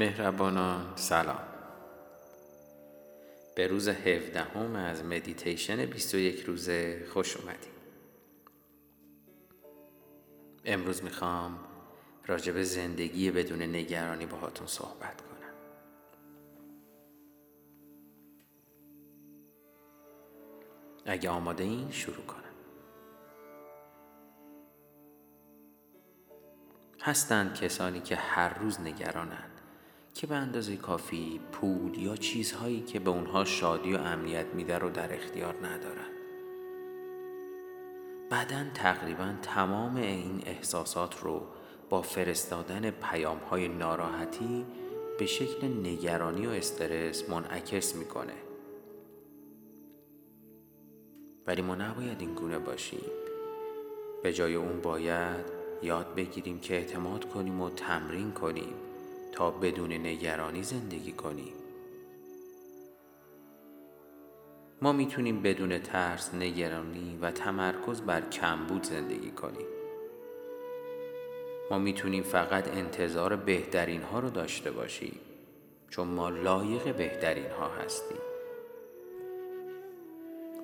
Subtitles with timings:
[0.00, 1.40] مهربانان سلام.
[3.56, 7.70] به روز 17 هم از مدیتیشن 21 روزه خوش اومدید
[10.64, 11.58] امروز می‌خوام
[12.26, 15.54] راجب زندگی بدون نگرانی باهاتون صحبت کنم.
[21.06, 22.40] اگه آماده این شروع کنم.
[27.00, 29.59] هستند کسانی که هر روز نگرانند.
[30.14, 34.90] که به اندازه کافی پول یا چیزهایی که به اونها شادی و امنیت میده رو
[34.90, 36.10] در اختیار ندارن.
[38.30, 41.46] بعدا تقریبا تمام این احساسات رو
[41.88, 44.66] با فرستادن پیام های ناراحتی
[45.18, 48.34] به شکل نگرانی و استرس منعکس می‌کنه.
[51.46, 53.10] ولی ما نباید این گونه باشیم.
[54.22, 55.44] به جای اون باید
[55.82, 58.89] یاد بگیریم که اعتماد کنیم و تمرین کنیم.
[59.32, 61.52] تا بدون نگرانی زندگی کنیم.
[64.82, 69.66] ما می‌تونیم بدون ترس، نگرانی و تمرکز بر کمبود زندگی کنیم.
[71.70, 75.20] ما می‌تونیم فقط انتظار بهترین ها رو داشته باشیم
[75.88, 78.18] چون ما لایق بهترین ها هستیم.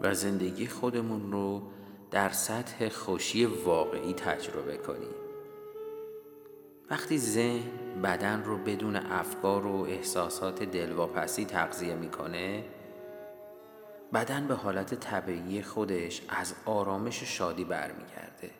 [0.00, 1.62] و زندگی خودمون رو
[2.10, 5.25] در سطح خوشی واقعی تجربه کنیم.
[6.90, 12.64] وقتی ذهن بدن رو بدون افکار و احساسات دلواپسی تغذیه می‌کنه
[14.14, 18.50] بدن به حالت طبیعی خودش از آرامش شادی برمیگرده.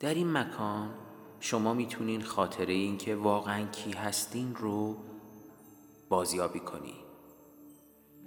[0.00, 0.94] در این مکان
[1.40, 4.96] شما می‌تونین خاطره این که واقعا کی هستین رو
[6.08, 6.94] بازیابی کنی.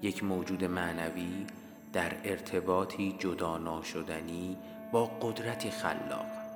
[0.02, 1.46] یک موجود معنوی
[1.94, 4.58] در ارتباطی جدا ناشدنی
[4.92, 6.47] با قدرتی خلاق.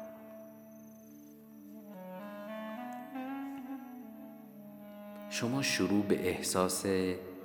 [5.31, 6.85] شما شروع به احساس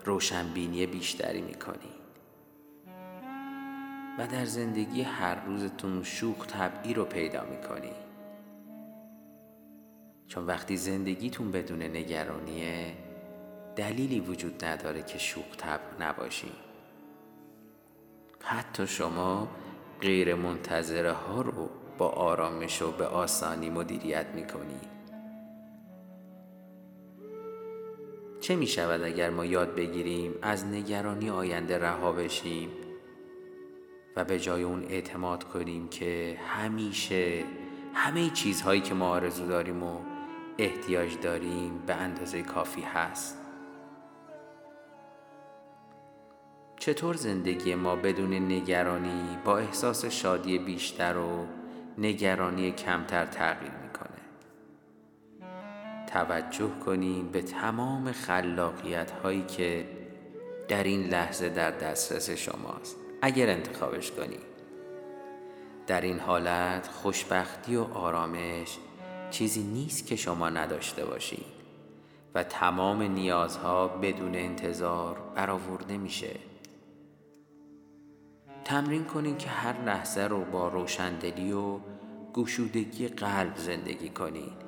[0.04, 2.06] روشنبینی بیشتری می‌کنید
[4.18, 8.06] و در زندگی هر روزتون شوخ طبعی رو پیدا می‌کنید
[10.26, 12.94] چون وقتی زندگیتون بدون نگرانیه
[13.76, 16.66] دلیلی وجود نداره که شوخ طبع نباشید
[18.40, 19.48] حتی شما
[20.00, 24.95] غیر منتظره ها رو با آرامش و به آسانی مدیریت می‌کنید
[28.46, 32.70] چه می شود اگر ما یاد بگیریم از نگرانی آینده رها بشیم
[34.16, 37.44] و به جای اون اعتماد کنیم که همیشه
[37.94, 40.00] همه چیزهایی که ما آرزو داریم و
[40.58, 43.38] احتیاج داریم به اندازه کافی هست.
[46.76, 51.46] چطور زندگی ما بدون نگرانی با احساس شادی بیشتر و
[51.98, 53.72] نگرانی کمتر تغییر
[56.16, 59.88] توجه کنیم به تمام خلاقیت هایی که
[60.68, 62.96] در این لحظه در دسترس شماست.
[63.22, 64.38] اگر انتخابش کنی.
[65.86, 68.78] در این حالت خوشبختی و آرامش
[69.30, 71.56] چیزی نیست که شما نداشته باشید
[72.34, 76.36] و تمام نیازها بدون انتظار برآورده میشه.
[78.64, 81.78] تمرین کنید که هر لحظه رو با روشندلی و
[82.34, 84.65] گشودگی قلب زندگی کنید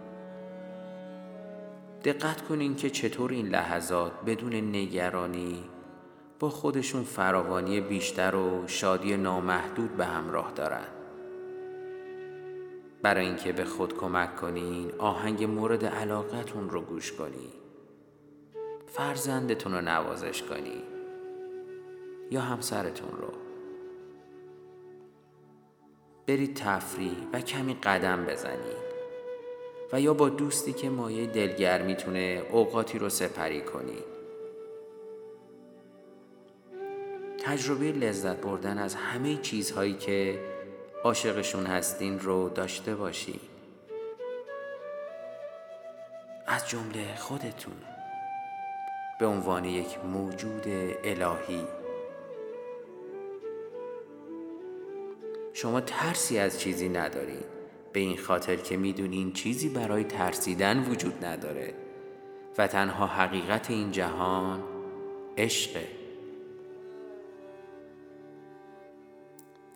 [2.05, 5.65] دقت کنین که چطور این لحظات بدون نگرانی
[6.41, 10.87] با خودشون فراوانی بیشتر و شادی نامحدود به همراه دارن.
[13.03, 17.53] برای اینکه به خود کمک کنین آهنگ مورد علاقتون رو گوش کنین.
[18.87, 20.83] فرزندتون رو نوازش کنین.
[22.31, 23.33] یا همسرتون رو.
[26.27, 28.88] برید تفریح و کمی قدم بزنید
[29.93, 33.99] و یا با دوستی که مایه دلگرمیتونه اوقاتی رو سپری کنی.
[37.45, 40.39] تجربه لذت بردن از همه چیزهایی که
[41.05, 43.41] عاشقشون هستین رو داشته باشی.
[46.47, 47.77] از جمله خودتون.
[49.21, 50.65] به عنوان یک موجود
[51.05, 51.65] الهی.
[55.53, 57.58] شما ترسی از چیزی ندارید
[57.99, 61.75] به این خاطر که می‌دونین چیزی برای ترسیدن وجود نداره
[62.59, 64.63] و تنها حقیقت این جهان
[65.39, 65.89] عشقه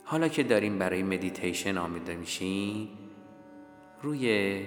[0.04, 2.88] حالا که داریم برای مدیتیشن آمده میشین
[4.02, 4.60] روی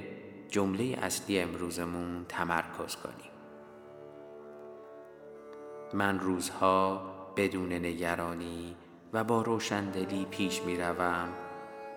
[0.49, 3.31] جمله اصلی امروزمون تمرکز کنیم.
[5.93, 7.01] من روزها
[7.35, 8.75] بدون نگرانی
[9.13, 11.44] و با روشندلی پیش می روم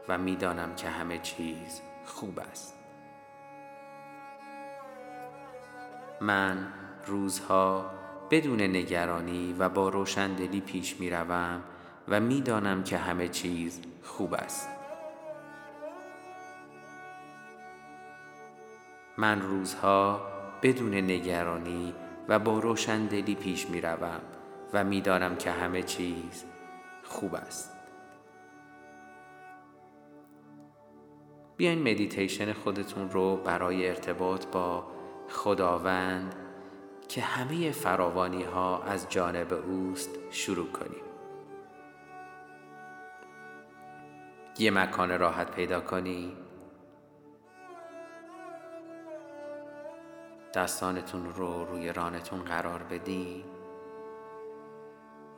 [0.09, 2.79] و می‌دانم که همه چیز خوب است
[6.21, 6.73] من
[7.07, 7.91] روزها
[8.31, 11.63] بدون نگرانی و با روشندلی پیش می روم
[12.09, 14.69] و می دانم که همه چیز خوب است.
[19.17, 20.21] من روزها
[20.63, 21.95] بدون نگرانی
[22.29, 24.21] و با روشندلی پیش می روم
[24.73, 26.45] و می دانم که همه چیز
[27.05, 27.78] خوب است.
[31.59, 34.87] بیاین مدیتیشن خودتون رو برای ارتباط با
[35.29, 36.35] خداوند
[37.09, 41.03] که همه فراوانی ها از جانب اوست شروع کنیم.
[44.59, 46.37] یه مکان راحت پیدا کنی.
[50.55, 53.45] دستانتون رو روی رانتون قرار بدین.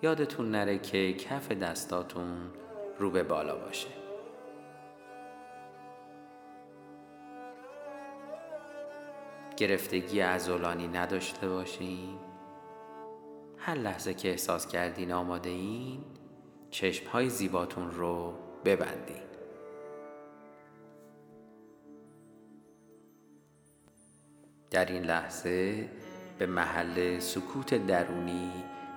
[0.02, 2.50] یادتون نره که کف دستاتون
[2.99, 4.10] رو به بالا باشه.
[9.61, 12.19] گرفتگی ازولانی نداشته باشین.
[13.59, 16.05] هر لحظه که احساس کردین آماده این
[16.71, 18.35] چشم های زیباتون رو
[18.65, 19.23] ببندین.
[24.71, 25.89] در این لحظه
[26.39, 28.51] به محل سکوت درونی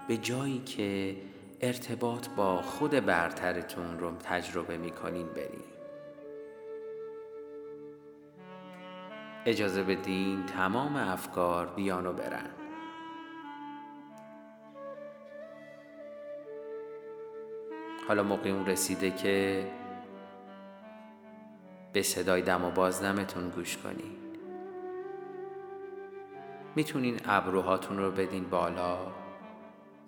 [0.07, 1.15] به جایی که
[1.61, 5.72] ارتباط با خود برترتون رو تجربه می‌کنین برین.
[9.45, 12.49] اجازه بدین تمام افکار بیان و برن.
[18.07, 19.67] حالا موقع اون رسیده که
[21.93, 24.17] به صدای دم و بازدمتون گوش کنین.
[26.75, 28.97] می‌تونین ابروهاتون رو بدین بالا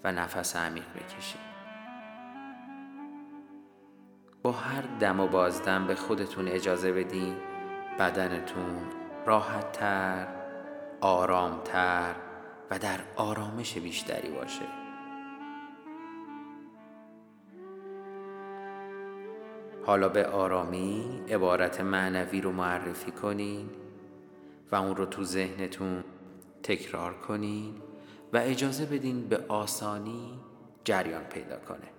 [0.04, 1.42] و نفس عمیق بکشین.
[4.44, 7.36] با هر دم و بازدم به خودتون اجازه بدین
[8.00, 10.28] بدنتون راحتتر
[11.02, 12.16] آرامتر
[12.72, 14.66] و در آرامش بیشتری باشه.
[19.86, 23.70] حالا به آرامی عبارت معنوی رو معرفی کنین
[24.72, 26.04] و اون رو تو ذهنتون
[26.64, 27.76] تکرار کنین
[28.34, 30.40] و اجازه بدین به آسانی
[30.84, 31.90] جریان پیدا کنه.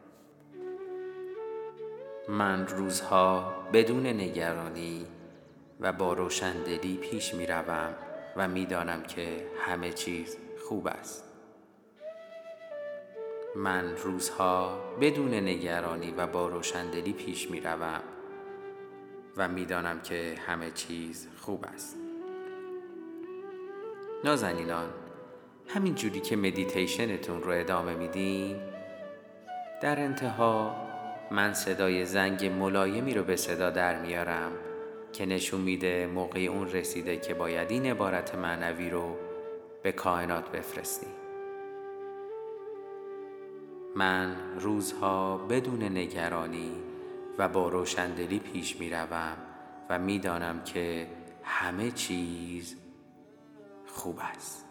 [2.29, 5.07] من روزها بدون نگرانی
[5.81, 7.95] و با روشندلی پیش می روم
[8.37, 10.37] و می دانم که همه چیز
[10.69, 11.25] خوب است.
[13.57, 18.03] من روزها بدون نگرانی و با روشندلی پیش می روم
[19.37, 21.97] و می دانم که همه چیز خوب است.
[24.25, 24.89] نازنینان
[25.69, 28.57] همین جوری که مدیتیشنتون رو ادامه میدین
[29.83, 30.77] در انتها
[31.31, 34.53] من صدای زنگ ملایمی رو به صدا در میارم
[35.17, 39.17] که نشون میده موقع اون رسیده که باید این عبارت معنوی رو
[39.83, 41.09] به کائنات بفرستیم
[43.97, 46.73] من روزها بدون نگرانی
[47.39, 49.37] و با روشندلی پیش می روم
[49.91, 51.07] و می‌دانم که
[51.43, 52.77] همه چیز
[53.87, 54.66] خوب است.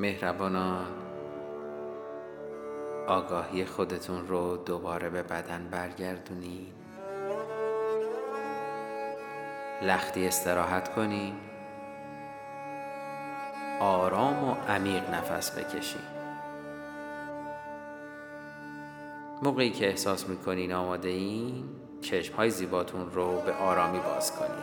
[0.00, 0.86] مهربانان
[3.06, 6.72] آگاهی خودتون رو دوباره به بدن برگردونید
[9.82, 11.34] لختی استراحت کنید
[13.80, 16.20] آرام و عمیق نفس بکشید
[19.42, 21.64] موقعی که احساس می‌کنین آماده این
[22.00, 24.59] چشم های زیباتون رو به آرامی باز کنید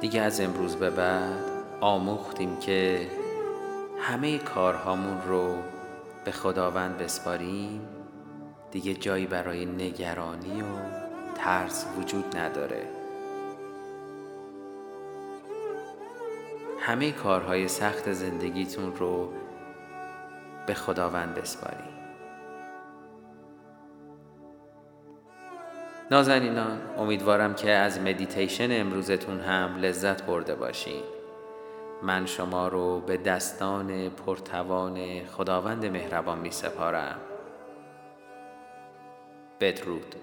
[0.00, 1.44] دیگه از امروز به بعد
[1.80, 3.10] آموختیم که
[4.00, 5.54] همه کارهامون رو
[6.24, 7.80] به خداوند بسپاریم.
[8.70, 10.64] دیگه جایی برای نگرانی و
[11.34, 12.82] ترس وجود نداره.
[16.80, 19.32] همه کارهای سخت زندگیتون رو
[20.66, 21.87] به خداوند بسپاریم.
[26.10, 31.02] نازنینان امیدوارم که از مدیتیشن امروزتون هم لذت برده باشین.
[32.02, 37.20] من شما رو به دستان پرتوان خداوند مهربان می سپارم
[39.60, 40.14] بدرود.